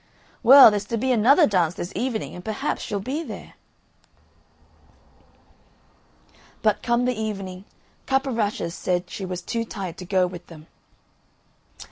"Well, 0.41 0.71
there's 0.71 0.85
to 0.85 0.97
be 0.97 1.11
another 1.11 1.45
dance 1.45 1.75
this 1.75 1.93
evening, 1.95 2.33
and 2.33 2.43
perhaps 2.43 2.81
she'll 2.81 2.99
be 2.99 3.21
there." 3.21 3.53
But, 6.63 6.81
come 6.81 7.05
the 7.05 7.13
evening, 7.15 7.65
Cap 8.07 8.25
o' 8.25 8.31
Rushes 8.31 8.73
said 8.73 9.11
she 9.11 9.25
was 9.25 9.43
too 9.43 9.63
tired 9.63 9.97
to 9.99 10.05
go 10.05 10.25
with 10.25 10.47
them. 10.47 10.65